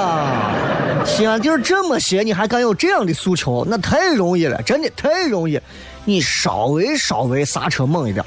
[1.06, 3.66] 西安地儿这么邪，你还敢有这样的诉求？
[3.70, 5.60] 那太容易了，真的太容易。
[6.06, 8.26] 你稍微稍微刹车猛一点。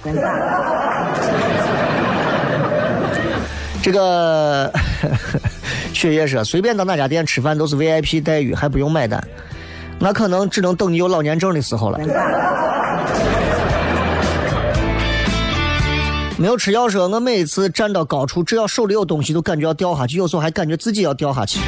[3.82, 4.72] 这个
[5.92, 9.22] 雪夜说，随便到哪家店吃饭都是 VIP 待遇，还不用买单。
[9.98, 11.98] 那可能只能等你有老年证的时候了。
[16.36, 21.60] 没有吃药说，我每一次站到高处，只要手里有东西，都感觉要掉下去，有时候还感觉自己要掉下去。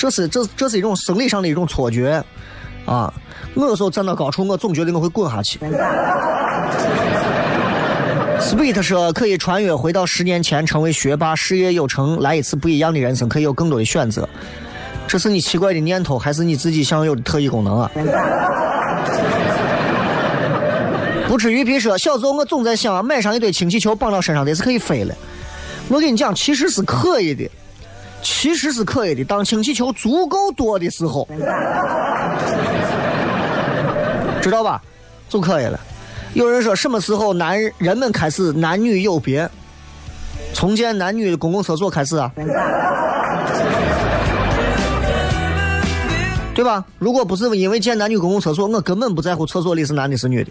[0.00, 2.24] 这是这这是一种生理上的一种错觉
[2.86, 3.12] 啊！
[3.52, 5.58] 我有时候站到高处，我总觉得我会滚下去。
[8.40, 14.26] Sweet 说可以穿越回到十年前，成为学霸，事业有成，来一次不一样的人生，可以有更多的选择。
[15.06, 17.90] 这是你奇怪的念头，还是你自己想有的特异功能啊？
[21.28, 25.14] 不吃鱼皮说，小时候我总在想，买上一堆氢气球绑到身上，这是可以飞了。
[25.88, 27.44] 我跟你讲，其实是可以的，
[28.22, 29.24] 其实是可以的。
[29.24, 31.28] 当氢气球足够多的时候，
[34.40, 34.80] 知道吧？
[35.28, 35.78] 就可以了。
[36.34, 39.48] 有人说，什么时候男人们开始男女有别，
[40.54, 42.30] 重建男女公共厕所开始啊？
[46.54, 46.84] 对吧？
[46.98, 50.50] 如果不是因为建男女公共厕所，我根本不在乎厕所里是男的是女的。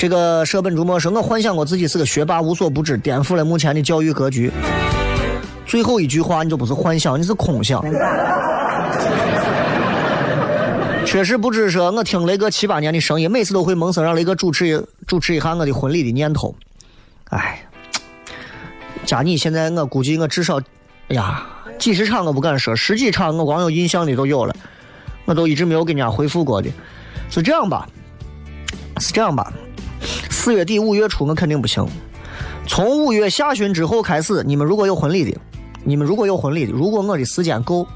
[0.00, 4.50] 这个舍本逐末说，我幻想过自己是个学霸，无所不知，颠覆了目前的教育格局。
[5.66, 7.84] 最后一句话，你就不是幻想，你是空想。
[11.04, 16.54] 确实不知说，我听雷哥七八年的声音，每次都会萌生让雷哥主持主持一下我的婚礼的念头。
[17.28, 17.60] 哎，
[19.04, 20.58] 加你现在，我估计我至少，
[21.08, 21.46] 哎呀，
[21.78, 24.56] 几十场我不敢说，十几场我光有印象的都有了，
[25.26, 26.70] 我都一直没有给人家回复过的。
[27.28, 27.86] 是这样吧？
[28.98, 29.52] 是这样吧？
[30.30, 31.86] 四月底五月初我肯定不行。
[32.66, 35.36] 从五月下旬之后开始，你们如果有婚礼的，
[35.82, 37.86] 你们如果有婚礼的，如果我的时间够，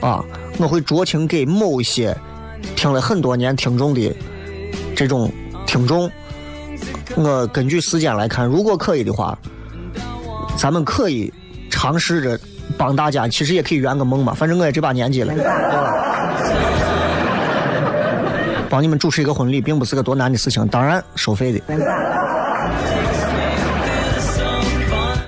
[0.00, 0.22] 啊，
[0.58, 2.14] 我会酌情给某些
[2.76, 4.14] 听了很多年听众的
[4.94, 5.30] 这种
[5.66, 6.10] 听众，
[7.16, 9.38] 我根据时间来看，如果可以的话，
[10.56, 11.32] 咱们可以
[11.70, 12.38] 尝试着
[12.76, 15.34] 帮大家，其实也可以圆个梦嘛，反正我也这把年纪了，
[18.68, 21.60] 帮你们主持一个婚礼，并不是个多难的事情，当然收费的。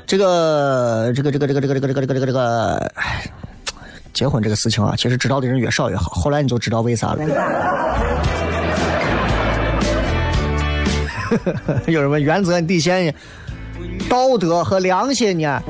[0.07, 3.25] 这个这个这个这个这个这个这个这个这个这个，哎，
[4.13, 6.11] 结婚这个事情啊，其实知道的人越少越好。
[6.11, 7.19] 后来你就知道为啥了。
[11.87, 13.13] 有人问原则底线呢？
[14.09, 15.61] 道德和良心呢？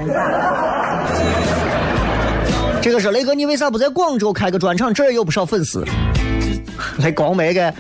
[2.82, 4.92] 这个是雷哥，你为啥不在广州开个专场？
[4.92, 5.82] 这儿也有不少粉丝。
[6.98, 7.72] 来广美个，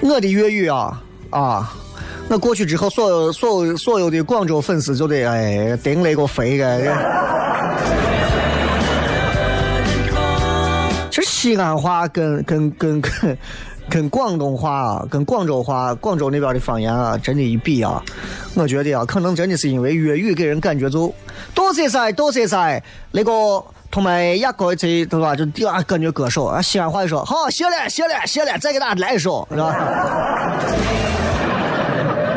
[0.00, 1.74] 我的粤语啊啊！
[2.28, 6.78] 我过去之后，所有所有所有的广州粉丝就得哎顶那个飞个。
[11.10, 13.38] 其实西安话跟跟跟跟
[13.88, 18.02] 跟广东话啊，跟广州话、广州那边的方言啊，真的一比啊，
[18.54, 21.12] 我觉得啊，可能真的是因为粤语给人感觉就
[21.54, 23.32] 多谢噻，多谢噻，那个。
[23.90, 25.34] 同埋一个这对吧？
[25.34, 29.74] 就第二感觉歌手啊，西安话一说好，谢了，谢了，谢了，再给大家来一首，是吧？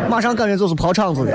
[0.09, 1.31] 马上感觉就是跑场子的。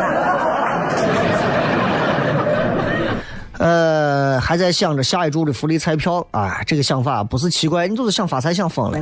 [3.58, 8.98] 呃，还在想着下一注的福利彩票啊，这个想法不是奇怪，你就是想发财想疯了。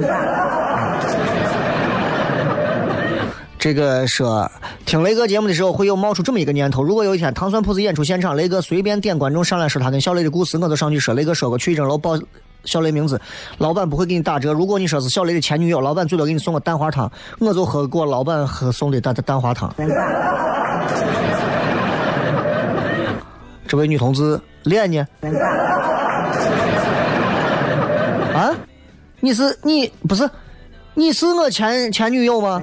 [3.64, 4.50] 这个说
[4.84, 12.10] 听雷哥节目的时候，会有冒出这么一个念头：如果有一天糖蒜铺子演出现场，雷哥随便点观众上来说他跟小雷的故事，我就上去说雷哥说过去一楼报
[12.64, 13.18] 小雷名字，
[13.56, 14.52] 老板不会给你打折。
[14.52, 19.74] 如果你说是小雷的前女友，老板最多给你送个蛋花汤，我就喝过老板喝送的 蛋蛋花汤。
[23.66, 25.06] 这位女同志脸呢？
[28.34, 28.52] 啊？
[29.20, 30.28] 你是你不是？
[30.96, 32.60] 你是我前前女友吗？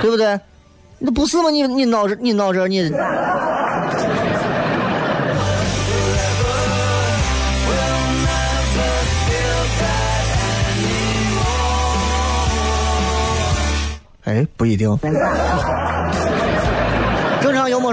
[0.00, 0.38] 对不对？
[0.98, 1.48] 那不是吗？
[1.50, 2.92] 你你闹着你闹着你。
[14.24, 14.96] 哎，不一定。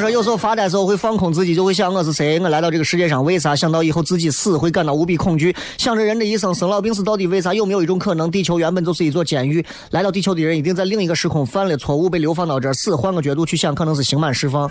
[0.09, 3.55] 有时候发呆时候会放空自己，就会想我是谁，我来到这个世界上为啥？
[3.55, 7.53] 想到以后自己死会感到无比恐惧，想着人的一生生老病死到底为啥？
[7.53, 12.95] 有没有一种可能，地球原本就是一座监狱，来到地球的人一定在另一个时空犯了错误，被流放到这儿死？
[12.95, 14.69] 换个角度去想，可能是刑满释放。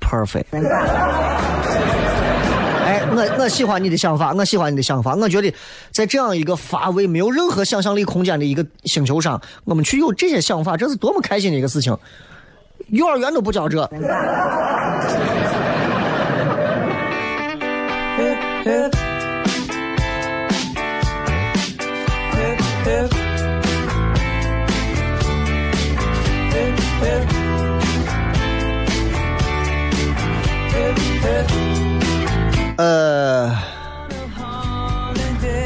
[0.00, 0.44] Perfect。
[2.84, 5.14] 哎，我我喜欢你的想法，我喜欢你的想法。
[5.14, 5.54] 我觉得
[5.90, 11.96] 在这样一个乏味、没有任何想象力空间的一个星球上，我们去有这些想法，这是多么开心的一个事情。
[12.92, 13.80] 幼儿园都不教这。
[32.76, 33.50] 呃，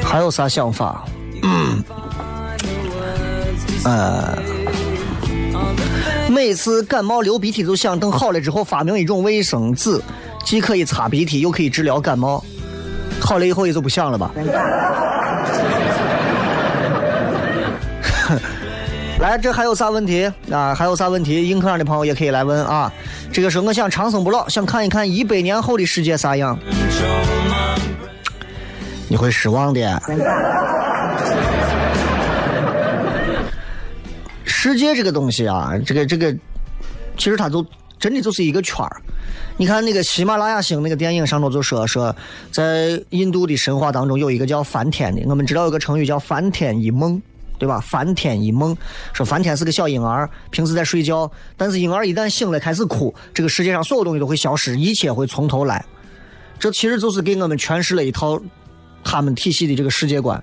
[0.04, 1.04] 还有啥想法？
[1.42, 1.82] 嗯，
[3.84, 4.38] 呃，
[6.36, 9.98] 每次感冒流鼻涕就想等好了之后发明一种卫生纸，
[10.44, 12.44] 既可以擦鼻涕，又可以治疗感冒。
[13.18, 14.30] 好了以后也就不想了吧。
[19.18, 20.74] 来，这还有啥问题啊？
[20.74, 21.48] 还有啥问题？
[21.48, 22.92] 硬课上的朋友也可以来问啊。
[23.32, 26.58] 这个时候我想长生不老，想看一看一百年后的世界啥样。
[29.08, 30.02] 你会失望的。
[34.58, 36.34] 世界这个东西啊，这个这个，
[37.18, 37.64] 其实它就
[37.98, 39.02] 真的就是一个圈儿。
[39.58, 42.16] 你看那个喜马拉雅星那个电影上头就说说，
[42.50, 47.20] 在印度的神话当中有一个叫梵天的，我们知道有个成语叫梵天一梦。
[47.58, 47.80] 对吧？
[47.80, 48.76] 梵天一梦，
[49.14, 55.82] 说梵天是个小婴儿，平时在睡觉，但是婴儿一旦醒了开始哭，这个世界上所有东西都会消失，一切会从头来。
[56.58, 58.38] 这其实就是给我们诠释了一套
[59.02, 60.38] 他们体系的这个世界观。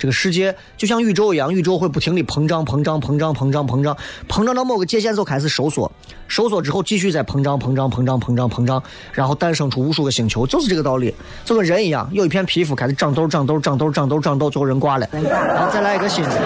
[0.00, 3.94] 这个世界就像宇宙一样，宇宙会不停的膨胀、膨胀、膨胀、膨胀、膨胀，
[4.26, 5.92] 膨胀到某个界限就开始收缩，
[6.26, 8.82] 收缩之后继续再膨胀、膨胀、膨胀、膨胀、膨胀，
[9.12, 11.14] 然后诞生出无数个星球，就是这个道理。
[11.44, 16.42] 就跟人一样，有一片皮肤开始长痘、长痘、长痘、长痘、长痘，最后人挂了，然后再来一个新的，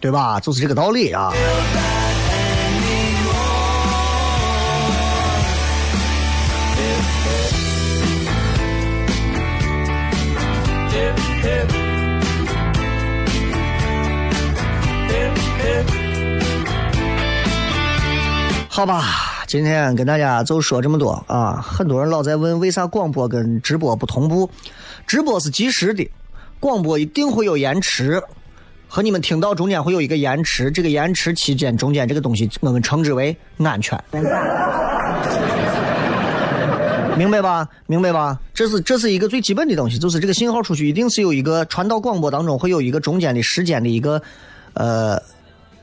[0.00, 0.40] 对吧？
[0.40, 1.32] 就是这个道理啊。
[18.72, 19.02] 好吧，
[19.48, 21.60] 今天跟大家就说这么多啊！
[21.60, 24.48] 很多人老在问为啥广播跟直播不同步？
[25.08, 26.08] 直播是及时的，
[26.60, 28.22] 广播一定会有延迟，
[28.86, 34.22] 和你们听到中间会有一个延迟，这个延迟期间中间这个东西我们称之为安全，明
[37.28, 37.68] 白吧？
[37.88, 38.38] 明白吧？
[38.54, 44.22] 这是这是一个最基本的东西，就是这个信号出去一定是有一个传到广播当中会有一个中间的时间的一个
[44.74, 45.20] 呃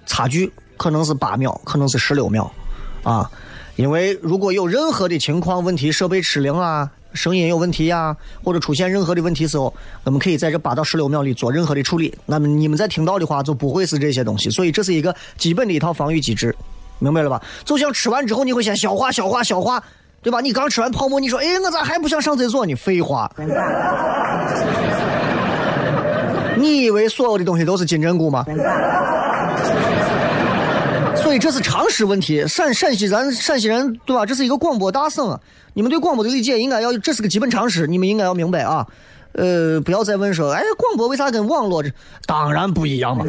[0.05, 2.49] 差距，可能是八秒，可能是十六秒。
[3.08, 3.32] 啊，
[3.78, 12.14] 因为如果有任何的情况问题，设备失灵啊，声音有问题呀，或者出现任何的问题时候，我们可以在这八到十六秒里做任何的处理。
[12.26, 14.49] 那么你们在听到的话，就不会是这些东西。
[14.49, 16.53] 所以这是一个基本的一套防御机制，
[16.99, 17.41] 明白了吧？
[17.64, 19.82] 就像吃完之后你会先消化、消化、消化，
[20.22, 20.41] 对吧？
[20.41, 22.76] 你刚吃完泡沫，你说，哎，我咋还不想上厕所呢？
[22.76, 23.32] 废话。
[26.58, 28.43] 你以为所有的东西都是金针菇吗？
[31.38, 32.45] 这是常识问题。
[32.47, 34.25] 陕陕西咱陕西人对吧？
[34.25, 35.39] 这是一个广播大省，
[35.73, 38.85] 你们对广播的理解应该要，这是个基本常识，你们应该要明白啊。
[39.33, 41.91] 呃，不要再问说，哎，广播为啥跟网络这
[42.25, 43.25] 当然不一样嘛？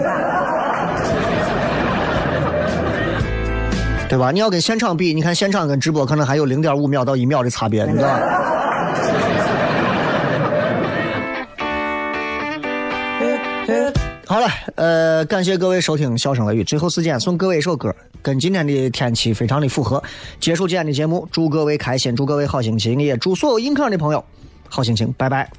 [4.09, 4.31] 对吧？
[4.31, 8.58] 你要跟现场比，你看现场跟直播可能还有零点五秒到一秒的差别，你知道吧？
[14.29, 20.03] 好了呃感谢各位收听笑声雷雨最后时间送各位一首歌跟今天的天气非常的符合。
[20.39, 24.23] 结束今天的节目祝各位开心祝各位好心情也祝所有硬抗的朋友
[24.69, 25.51] 好心情拜拜。